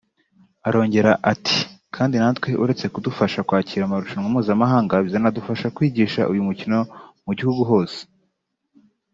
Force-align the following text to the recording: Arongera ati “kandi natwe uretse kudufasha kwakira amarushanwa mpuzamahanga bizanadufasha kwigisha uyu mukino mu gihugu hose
Arongera 0.67 1.11
ati 1.31 1.57
“kandi 1.95 2.15
natwe 2.17 2.49
uretse 2.63 2.85
kudufasha 2.93 3.39
kwakira 3.47 3.83
amarushanwa 3.85 4.29
mpuzamahanga 4.33 5.03
bizanadufasha 5.05 5.73
kwigisha 5.75 6.21
uyu 6.31 6.45
mukino 6.47 6.77
mu 7.25 7.31
gihugu 7.39 7.61
hose 7.71 7.99